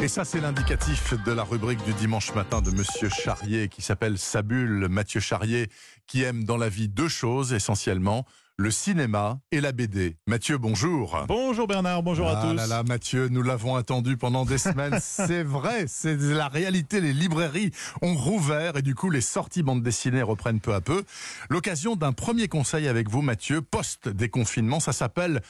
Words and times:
Et 0.00 0.06
ça, 0.06 0.24
c'est 0.24 0.40
l'indicatif 0.40 1.14
de 1.24 1.32
la 1.32 1.42
rubrique 1.42 1.82
du 1.84 1.92
dimanche 1.92 2.32
matin 2.32 2.62
de 2.62 2.70
Monsieur 2.70 3.08
Charrier, 3.08 3.68
qui 3.68 3.82
s'appelle 3.82 4.16
Sabule. 4.16 4.86
Mathieu 4.88 5.18
Charrier, 5.18 5.68
qui 6.06 6.22
aime 6.22 6.44
dans 6.44 6.56
la 6.56 6.68
vie 6.68 6.88
deux 6.88 7.08
choses 7.08 7.52
essentiellement 7.52 8.24
le 8.60 8.72
cinéma 8.72 9.38
et 9.52 9.60
la 9.60 9.70
BD. 9.70 10.16
Mathieu, 10.26 10.58
bonjour. 10.58 11.24
Bonjour 11.28 11.68
Bernard, 11.68 12.02
bonjour 12.02 12.26
à 12.28 12.40
Ah 12.40 12.42
tous. 12.50 12.54
là 12.54 12.66
là, 12.66 12.82
Mathieu, 12.82 13.28
nous 13.28 13.42
l'avons 13.42 13.76
attendu 13.76 14.16
pendant 14.16 14.44
des 14.44 14.58
semaines. 14.58 14.98
c'est 15.00 15.44
vrai, 15.44 15.84
c'est 15.86 16.16
la 16.16 16.48
réalité. 16.48 17.00
Les 17.00 17.12
librairies 17.12 17.70
ont 18.02 18.16
rouvert 18.16 18.76
et 18.76 18.82
du 18.82 18.96
coup, 18.96 19.10
les 19.10 19.20
sorties 19.20 19.62
bandes 19.62 19.84
dessinées 19.84 20.22
reprennent 20.22 20.58
peu 20.58 20.74
à 20.74 20.80
peu. 20.80 21.04
L'occasion 21.50 21.94
d'un 21.94 22.12
premier 22.12 22.48
conseil 22.48 22.88
avec 22.88 23.08
vous, 23.08 23.22
Mathieu, 23.22 23.62
post-déconfinement, 23.62 24.80
ça 24.80 24.92
s'appelle 24.92 25.40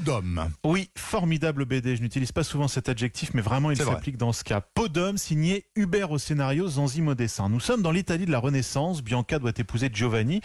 d'homme. 0.00 0.50
Oui, 0.64 0.88
formidable 0.96 1.66
BD. 1.66 1.96
Je 1.96 2.02
n'utilise 2.02 2.32
pas 2.32 2.44
souvent 2.44 2.66
cet 2.68 2.88
adjectif, 2.88 3.32
mais 3.34 3.42
vraiment 3.42 3.70
il 3.70 3.76
s'applique 3.76 4.16
dans 4.16 4.32
ce 4.32 4.42
cas. 4.42 4.60
Podum, 4.60 5.18
signé 5.18 5.66
Hubert 5.76 6.10
au 6.10 6.18
scénario, 6.18 6.66
Zanzim 6.66 7.08
au 7.08 7.14
dessin. 7.14 7.48
Nous 7.50 7.60
sommes 7.60 7.82
dans 7.82 7.92
l'Italie 7.92 8.24
de 8.24 8.32
la 8.32 8.38
Renaissance. 8.38 9.02
Bianca 9.02 9.38
doit 9.38 9.52
épouser 9.56 9.90
Giovanni, 9.92 10.40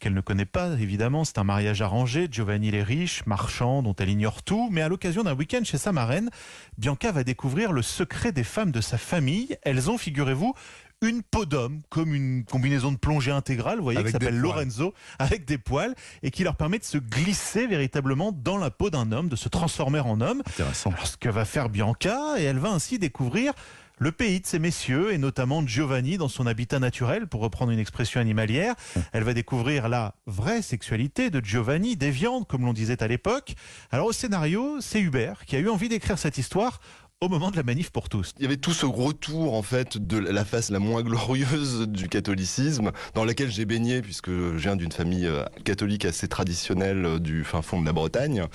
qu'elle 0.00 0.14
ne 0.14 0.20
connaît 0.20 0.44
pas 0.46 0.70
évidemment. 0.78 1.24
C'est 1.24 1.38
un 1.38 1.44
mariage 1.60 1.82
arrangé. 1.82 2.26
Giovanni 2.30 2.68
il 2.68 2.74
est 2.74 2.82
riche, 2.82 3.26
marchand, 3.26 3.82
dont 3.82 3.94
elle 3.98 4.08
ignore 4.08 4.42
tout. 4.42 4.68
Mais 4.70 4.80
à 4.80 4.88
l'occasion 4.88 5.24
d'un 5.24 5.34
week-end 5.34 5.60
chez 5.62 5.76
sa 5.76 5.92
marraine, 5.92 6.30
Bianca 6.78 7.12
va 7.12 7.22
découvrir 7.22 7.72
le 7.72 7.82
secret 7.82 8.32
des 8.32 8.44
femmes 8.44 8.72
de 8.72 8.80
sa 8.80 8.96
famille. 8.96 9.58
Elles 9.62 9.90
ont, 9.90 9.98
figurez-vous, 9.98 10.54
une 11.02 11.22
peau 11.22 11.44
d'homme, 11.44 11.82
comme 11.90 12.14
une 12.14 12.44
combinaison 12.44 12.92
de 12.92 12.96
plongée 12.96 13.30
intégrale, 13.30 13.76
vous 13.76 13.84
voyez, 13.84 14.02
qui 14.02 14.10
s'appelle. 14.10 14.38
Lorenzo, 14.38 14.94
avec 15.18 15.44
des 15.44 15.58
poils, 15.58 15.94
et 16.22 16.30
qui 16.30 16.44
leur 16.44 16.56
permet 16.56 16.78
de 16.78 16.84
se 16.84 16.96
glisser 16.96 17.66
véritablement 17.66 18.32
dans 18.32 18.56
la 18.56 18.70
peau 18.70 18.88
d'un 18.88 19.12
homme, 19.12 19.28
de 19.28 19.36
se 19.36 19.50
transformer 19.50 20.00
en 20.00 20.22
homme. 20.22 20.42
Intéressant. 20.46 20.92
Alors, 20.92 21.06
ce 21.06 21.18
que 21.18 21.28
va 21.28 21.44
faire 21.44 21.68
Bianca, 21.68 22.38
et 22.38 22.44
elle 22.44 22.58
va 22.58 22.70
ainsi 22.70 22.98
découvrir 22.98 23.52
le 24.00 24.12
pays 24.12 24.40
de 24.40 24.46
ces 24.46 24.58
messieurs, 24.58 25.12
et 25.12 25.18
notamment 25.18 25.64
Giovanni 25.66 26.16
dans 26.16 26.28
son 26.28 26.46
habitat 26.46 26.78
naturel, 26.78 27.26
pour 27.26 27.42
reprendre 27.42 27.70
une 27.70 27.78
expression 27.78 28.18
animalière. 28.18 28.74
Elle 29.12 29.24
va 29.24 29.34
découvrir 29.34 29.90
la 29.90 30.14
vraie 30.26 30.62
sexualité 30.62 31.28
de 31.28 31.44
Giovanni, 31.44 31.96
déviante, 31.96 32.48
comme 32.48 32.64
l'on 32.64 32.72
disait 32.72 33.02
à 33.02 33.08
l'époque. 33.08 33.54
Alors 33.90 34.06
au 34.06 34.12
scénario, 34.12 34.78
c'est 34.80 35.00
Hubert 35.00 35.44
qui 35.44 35.54
a 35.54 35.58
eu 35.58 35.68
envie 35.68 35.90
d'écrire 35.90 36.18
cette 36.18 36.38
histoire 36.38 36.80
au 37.22 37.28
moment 37.28 37.50
de 37.50 37.56
la 37.58 37.62
manif 37.62 37.90
pour 37.90 38.08
tous. 38.08 38.32
Il 38.38 38.44
y 38.44 38.46
avait 38.46 38.56
tout 38.56 38.72
ce 38.72 38.86
retour 38.86 39.52
en 39.52 39.60
fait 39.60 39.98
de 39.98 40.16
la 40.16 40.42
face 40.42 40.70
la 40.70 40.78
moins 40.78 41.02
glorieuse 41.02 41.86
du 41.86 42.08
catholicisme 42.08 42.92
dans 43.14 43.26
laquelle 43.26 43.50
j'ai 43.50 43.66
baigné 43.66 44.00
puisque 44.00 44.30
je 44.30 44.56
viens 44.56 44.74
d'une 44.74 44.90
famille 44.90 45.26
euh, 45.26 45.44
catholique 45.66 46.06
assez 46.06 46.28
traditionnelle 46.28 47.04
euh, 47.04 47.18
du 47.18 47.44
fin 47.44 47.60
fond 47.60 47.78
de 47.78 47.84
la 47.84 47.92
Bretagne. 47.92 48.46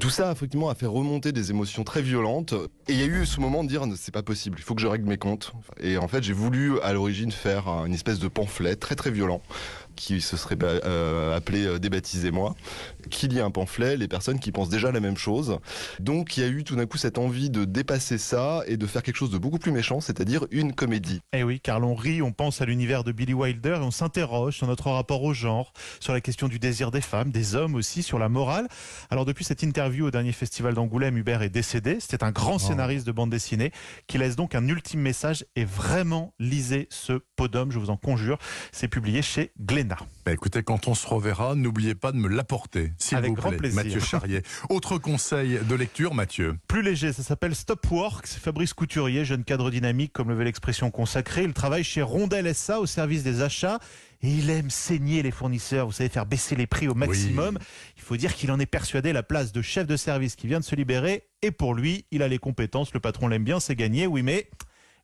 Tout 0.00 0.08
ça 0.08 0.32
effectivement 0.32 0.70
a 0.70 0.74
fait 0.74 0.86
remonter 0.86 1.30
des 1.32 1.50
émotions 1.50 1.84
très 1.84 2.00
violentes 2.00 2.54
et 2.88 2.94
il 2.94 2.98
y 2.98 3.02
a 3.02 3.06
eu 3.06 3.26
ce 3.26 3.38
moment 3.38 3.62
de 3.62 3.68
dire 3.68 3.84
c'est 3.98 4.14
pas 4.14 4.22
possible, 4.22 4.56
il 4.58 4.64
faut 4.64 4.74
que 4.74 4.80
je 4.80 4.86
règle 4.86 5.06
mes 5.06 5.18
comptes. 5.18 5.52
Et 5.78 5.98
en 5.98 6.08
fait 6.08 6.22
j'ai 6.22 6.32
voulu 6.32 6.80
à 6.80 6.94
l'origine 6.94 7.30
faire 7.30 7.68
une 7.84 7.92
espèce 7.92 8.18
de 8.18 8.28
pamphlet 8.28 8.76
très 8.76 8.94
très 8.94 9.10
violent 9.10 9.42
qui 9.96 10.20
se 10.20 10.36
serait 10.36 10.56
bah, 10.56 10.68
euh, 10.84 11.36
appelé 11.36 11.66
euh, 11.66 11.78
Débaptisez-moi, 11.78 12.54
qu'il 13.10 13.32
y 13.32 13.38
ait 13.38 13.42
un 13.42 13.50
pamphlet, 13.50 13.96
les 13.96 14.08
personnes 14.08 14.38
qui 14.38 14.52
pensent 14.52 14.68
déjà 14.68 14.92
la 14.92 15.00
même 15.00 15.16
chose. 15.16 15.58
Donc 15.98 16.36
il 16.36 16.40
y 16.42 16.46
a 16.46 16.48
eu 16.48 16.64
tout 16.64 16.76
d'un 16.76 16.86
coup 16.86 16.98
cette 16.98 17.18
envie 17.18 17.50
de 17.50 17.64
dépasser 17.64 18.18
ça 18.18 18.62
et 18.66 18.76
de 18.76 18.86
faire 18.86 19.02
quelque 19.02 19.16
chose 19.16 19.30
de 19.30 19.38
beaucoup 19.38 19.58
plus 19.58 19.72
méchant, 19.72 20.00
c'est-à-dire 20.00 20.46
une 20.50 20.72
comédie. 20.72 21.20
Eh 21.32 21.42
oui, 21.42 21.60
car 21.60 21.80
l'on 21.80 21.94
rit, 21.94 22.22
on 22.22 22.32
pense 22.32 22.60
à 22.60 22.66
l'univers 22.66 23.02
de 23.02 23.12
Billy 23.12 23.34
Wilder 23.34 23.78
et 23.80 23.84
on 23.84 23.90
s'interroge 23.90 24.56
sur 24.56 24.66
notre 24.66 24.90
rapport 24.90 25.22
au 25.22 25.32
genre, 25.32 25.72
sur 26.00 26.12
la 26.12 26.20
question 26.20 26.48
du 26.48 26.58
désir 26.58 26.90
des 26.90 27.00
femmes, 27.00 27.30
des 27.30 27.54
hommes 27.54 27.74
aussi, 27.74 28.02
sur 28.02 28.18
la 28.18 28.28
morale. 28.28 28.68
Alors 29.10 29.24
depuis 29.24 29.44
cette 29.44 29.62
interview 29.62 30.06
au 30.06 30.10
dernier 30.10 30.32
festival 30.32 30.74
d'Angoulême, 30.74 31.16
Hubert 31.16 31.42
est 31.42 31.50
décédé. 31.50 31.98
C'était 32.00 32.24
un 32.24 32.32
grand 32.32 32.58
scénariste 32.58 33.06
de 33.06 33.12
bande 33.12 33.30
dessinée 33.30 33.72
qui 34.06 34.18
laisse 34.18 34.36
donc 34.36 34.54
un 34.54 34.66
ultime 34.68 35.00
message 35.00 35.44
et 35.56 35.64
vraiment 35.64 36.34
lisez 36.38 36.88
ce 36.90 37.20
podum, 37.36 37.70
je 37.70 37.78
vous 37.78 37.90
en 37.90 37.96
conjure. 37.96 38.38
C'est 38.72 38.88
publié 38.88 39.22
chez 39.22 39.52
Bah, 40.24 40.32
écoutez, 40.32 40.62
quand 40.62 40.88
on 40.88 40.94
se 40.94 41.06
reverra, 41.06 41.54
n'oubliez 41.54 41.94
pas 41.94 42.12
de 42.12 42.16
me 42.16 42.28
l'apporter, 42.28 42.92
s'il 42.98 43.16
Avec 43.16 43.32
vous 43.32 43.48
plaît, 43.48 43.56
plaisir. 43.56 43.84
Mathieu 43.84 44.00
Charrier. 44.00 44.42
Autre 44.68 44.98
conseil 44.98 45.58
de 45.68 45.74
lecture, 45.74 46.14
Mathieu. 46.14 46.56
Plus 46.68 46.82
léger, 46.82 47.12
ça 47.12 47.22
s'appelle 47.22 47.54
Stop 47.54 47.86
Work. 47.90 48.26
C'est 48.26 48.40
Fabrice 48.40 48.72
Couturier, 48.74 49.24
jeune 49.24 49.44
cadre 49.44 49.70
dynamique, 49.70 50.12
comme 50.12 50.28
le 50.28 50.34
veut 50.34 50.44
l'expression 50.44 50.90
consacrée. 50.90 51.44
Il 51.44 51.52
travaille 51.52 51.84
chez 51.84 52.02
Rondel 52.02 52.52
SA 52.54 52.80
au 52.80 52.86
service 52.86 53.22
des 53.22 53.42
achats 53.42 53.78
et 54.22 54.30
il 54.30 54.50
aime 54.50 54.70
saigner 54.70 55.22
les 55.22 55.30
fournisseurs. 55.30 55.86
Vous 55.86 55.92
savez, 55.92 56.08
faire 56.08 56.26
baisser 56.26 56.56
les 56.56 56.66
prix 56.66 56.88
au 56.88 56.94
maximum. 56.94 57.58
Il 57.96 58.02
faut 58.02 58.16
dire 58.16 58.34
qu'il 58.34 58.50
en 58.50 58.58
est 58.58 58.66
persuadé. 58.66 59.12
La 59.12 59.22
place 59.22 59.52
de 59.52 59.62
chef 59.62 59.86
de 59.86 59.96
service 59.96 60.36
qui 60.36 60.46
vient 60.46 60.60
de 60.60 60.64
se 60.64 60.74
libérer 60.74 61.24
et 61.42 61.50
pour 61.50 61.74
lui, 61.74 62.06
il 62.10 62.22
a 62.22 62.28
les 62.28 62.38
compétences. 62.38 62.92
Le 62.94 63.00
patron 63.00 63.28
l'aime 63.28 63.44
bien, 63.44 63.60
c'est 63.60 63.76
gagné. 63.76 64.06
Oui, 64.06 64.22
mais 64.22 64.48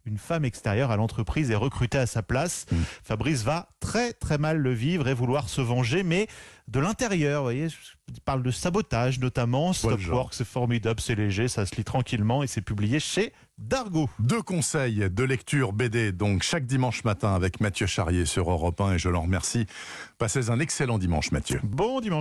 une 0.05 0.19
femme 0.19 0.45
extérieure 0.45 0.91
à 0.91 0.97
l'entreprise 0.97 1.51
est 1.51 1.57
recrutée 1.57 1.99
à 1.99 2.07
sa 2.07 2.23
place. 2.23 2.67
Mm. 2.71 2.77
Fabrice 3.05 3.43
va 3.43 3.69
très 3.81 4.13
très 4.13 4.39
mal 4.39 4.59
le 4.59 4.73
vivre 4.73 5.09
et 5.09 5.15
vouloir 5.15 5.49
se 5.49 5.61
venger, 5.61 6.03
mais 6.03 6.29
de 6.69 6.81
l'intérieur, 6.81 7.41
vous 7.41 7.47
voyez, 7.47 7.69
il 8.09 8.21
parle 8.21 8.43
de 8.43 8.51
sabotage 8.51 9.19
notamment. 9.21 9.73
Stop. 9.73 10.01
Work, 10.09 10.35
c'est 10.35 10.47
formidable, 10.47 11.01
c'est 11.01 11.15
léger, 11.15 11.49
ça 11.49 11.67
se 11.67 11.75
lit 11.77 11.85
tranquillement 11.85 12.43
et 12.43 12.47
c'est 12.47 12.63
publié 12.63 13.01
chez 13.01 13.33
Dargo. 13.59 14.09
Deux 14.19 14.43
conseils 14.43 15.09
de 15.11 15.25
lecture 15.25 15.73
BD, 15.73 16.13
donc 16.13 16.43
chaque 16.43 16.67
dimanche 16.67 17.05
matin 17.05 17.35
avec 17.35 17.61
Mathieu 17.61 17.87
Charrier 17.87 18.27
sur 18.27 18.51
Europe 18.51 18.81
1 18.81 18.95
et 18.95 18.99
je 18.99 19.09
l'en 19.09 19.23
remercie. 19.23 19.67
Passez 20.19 20.51
un 20.51 20.61
excellent 20.61 20.99
dimanche, 20.99 21.31
Mathieu. 21.33 21.61
Bon 21.63 22.01
dimanche. 22.01 22.21